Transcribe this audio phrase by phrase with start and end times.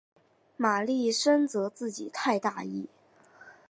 [0.57, 2.89] 玛丽深责自己太大意。